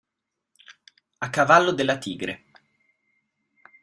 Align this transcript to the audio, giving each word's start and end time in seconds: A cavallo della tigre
A 1.19 1.29
cavallo 1.29 1.73
della 1.73 1.99
tigre 1.99 2.45